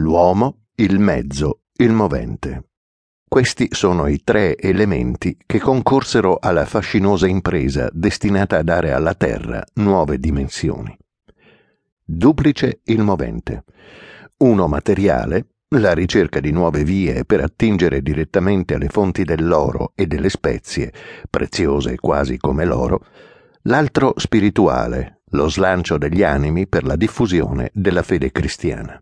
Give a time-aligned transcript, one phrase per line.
[0.00, 2.70] l'uomo, il mezzo, il movente.
[3.28, 9.62] Questi sono i tre elementi che concorsero alla fascinosa impresa destinata a dare alla Terra
[9.74, 10.96] nuove dimensioni.
[12.02, 13.64] Duplice il movente.
[14.38, 20.28] Uno materiale, la ricerca di nuove vie per attingere direttamente alle fonti dell'oro e delle
[20.28, 20.92] spezie,
[21.28, 23.04] preziose quasi come l'oro,
[23.62, 29.00] l'altro spirituale, lo slancio degli animi per la diffusione della fede cristiana.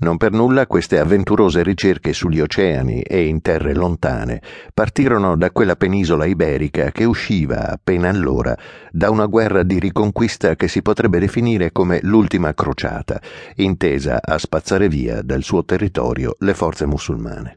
[0.00, 4.40] Non per nulla queste avventurose ricerche sugli oceani e in terre lontane
[4.72, 8.56] partirono da quella penisola iberica che usciva appena allora
[8.92, 13.20] da una guerra di riconquista che si potrebbe definire come l'ultima crociata,
[13.56, 17.56] intesa a spazzare via dal suo territorio le forze musulmane.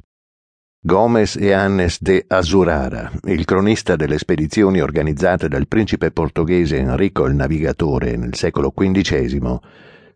[0.83, 7.35] Gomez e Annes de Azurara, il cronista delle spedizioni organizzate dal principe portoghese Enrico il
[7.35, 9.59] Navigatore nel secolo XV,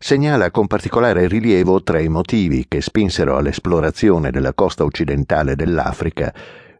[0.05, 6.32] segnala con particolare rilievo tre motivi che spinsero all'esplorazione della costa occidentale dell'Africa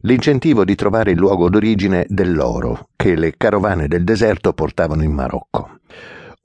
[0.02, 5.80] l'incentivo di trovare il luogo d'origine dell'oro che le carovane del deserto portavano in Marocco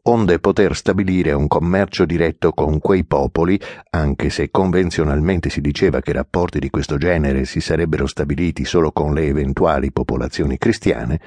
[0.04, 6.14] onde poter stabilire un commercio diretto con quei popoli, anche se convenzionalmente si diceva che
[6.14, 11.20] rapporti di questo genere si sarebbero stabiliti solo con le eventuali popolazioni cristiane,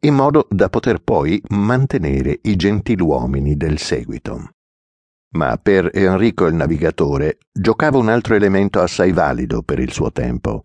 [0.00, 4.53] in modo da poter poi mantenere i gentiluomini del seguito.
[5.34, 10.64] Ma per Enrico il navigatore giocava un altro elemento assai valido per il suo tempo.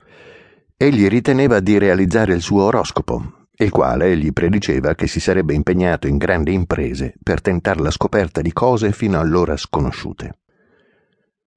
[0.78, 6.08] Egli riteneva di realizzare il suo oroscopo, il quale gli prediceva che si sarebbe impegnato
[6.08, 10.38] in grandi imprese per tentare la scoperta di cose fino allora sconosciute.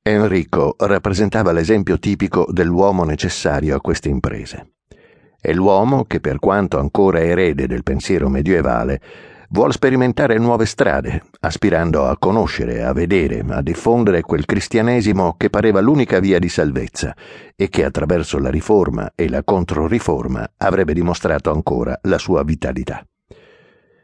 [0.02, 4.72] Enrico rappresentava l'esempio tipico dell'uomo necessario a queste imprese.
[5.38, 9.00] È l'uomo che, per quanto ancora erede del pensiero medievale,
[9.52, 15.80] vuol sperimentare nuove strade, aspirando a conoscere, a vedere, a diffondere quel cristianesimo che pareva
[15.80, 17.14] l'unica via di salvezza
[17.54, 23.06] e che attraverso la riforma e la controriforma avrebbe dimostrato ancora la sua vitalità.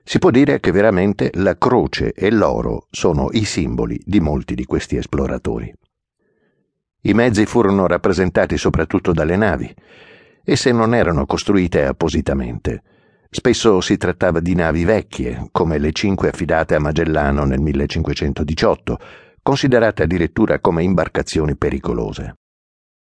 [0.05, 4.65] Si può dire che veramente la croce e l'oro sono i simboli di molti di
[4.65, 5.73] questi esploratori.
[7.03, 9.75] I mezzi furono rappresentati soprattutto dalle navi,
[10.45, 12.83] esse non erano costruite appositamente,
[13.31, 18.99] Spesso si trattava di navi vecchie, come le cinque affidate a Magellano nel 1518,
[19.43, 22.37] considerate addirittura come imbarcazioni pericolose.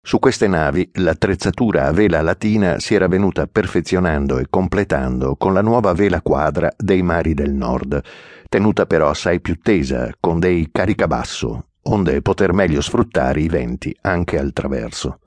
[0.01, 5.61] Su queste navi l'attrezzatura a vela latina si era venuta perfezionando e completando con la
[5.61, 8.01] nuova vela quadra dei mari del nord,
[8.49, 14.39] tenuta però assai più tesa, con dei caricabasso, onde poter meglio sfruttare i venti anche
[14.39, 15.19] al traverso.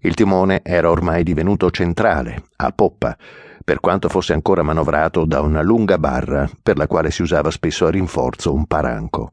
[0.00, 3.16] Il timone era ormai divenuto centrale, a poppa,
[3.64, 7.86] per quanto fosse ancora manovrato da una lunga barra per la quale si usava spesso
[7.86, 9.32] a rinforzo un paranco.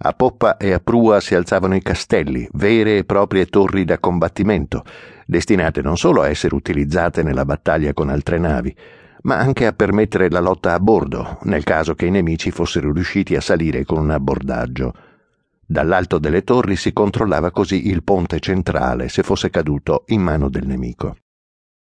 [0.00, 4.84] A poppa e a prua si alzavano i castelli, vere e proprie torri da combattimento,
[5.26, 8.74] destinate non solo a essere utilizzate nella battaglia con altre navi,
[9.22, 13.34] ma anche a permettere la lotta a bordo, nel caso che i nemici fossero riusciti
[13.34, 14.94] a salire con un abbordaggio.
[15.66, 20.66] Dall'alto delle torri si controllava così il ponte centrale se fosse caduto in mano del
[20.66, 21.16] nemico.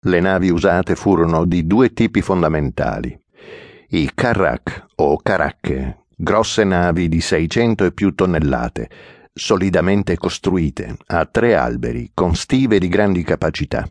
[0.04, 3.16] Le navi usate furono di due tipi fondamentali.
[3.90, 8.90] I carrack o caracche, grosse navi di 600 e più tonnellate,
[9.32, 13.88] solidamente costruite, a tre alberi, con stive di grandi capacità,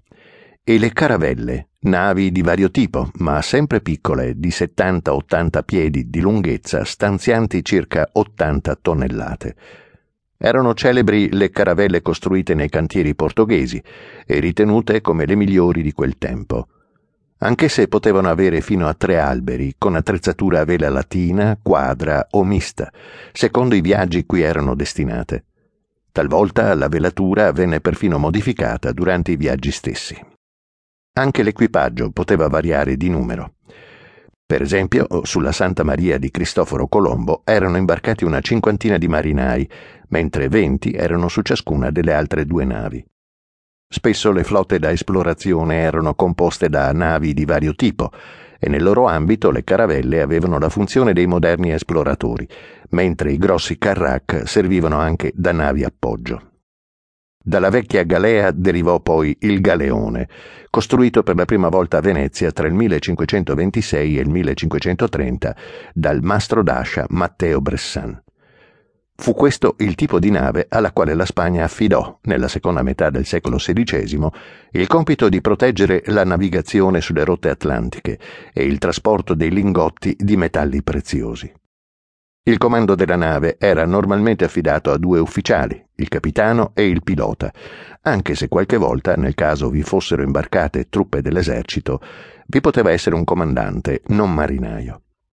[0.62, 6.84] e le caravelle, navi di vario tipo, ma sempre piccole, di 70-80 piedi di lunghezza,
[6.84, 9.56] stanzianti circa 80 tonnellate.
[10.44, 13.80] Erano celebri le caravelle costruite nei cantieri portoghesi
[14.26, 16.68] e ritenute come le migliori di quel tempo.
[17.44, 22.44] Anche se potevano avere fino a tre alberi, con attrezzatura a vela latina, quadra o
[22.44, 22.92] mista,
[23.32, 25.46] secondo i viaggi cui erano destinate.
[26.12, 30.20] Talvolta la velatura venne perfino modificata durante i viaggi stessi.
[31.14, 33.54] Anche l'equipaggio poteva variare di numero.
[34.52, 39.66] Per esempio, sulla Santa Maria di Cristoforo Colombo erano imbarcati una cinquantina di marinai,
[40.10, 43.02] mentre venti erano su ciascuna delle altre due navi.
[43.88, 48.12] Spesso le flotte da esplorazione erano composte da navi di vario tipo
[48.60, 52.46] e nel loro ambito le caravelle avevano la funzione dei moderni esploratori,
[52.90, 56.51] mentre i grossi carrack servivano anche da navi appoggio.
[57.44, 60.28] Dalla vecchia galea derivò poi il galeone,
[60.70, 65.56] costruito per la prima volta a Venezia tra il 1526 e il 1530
[65.94, 68.22] dal mastro d'ascia Matteo Bressan.
[69.16, 73.26] Fu questo il tipo di nave alla quale la Spagna affidò, nella seconda metà del
[73.26, 74.30] secolo XVI,
[74.72, 78.18] il compito di proteggere la navigazione sulle rotte atlantiche
[78.54, 81.52] e il trasporto dei lingotti di metalli preziosi.
[82.44, 87.54] Il comando della nave era normalmente affidato a due ufficiali, il capitano e il pilota,
[88.02, 92.02] anche se qualche volta, nel caso vi fossero imbarcate truppe dell'esercito,
[92.48, 95.02] vi poteva essere un comandante non marinaio.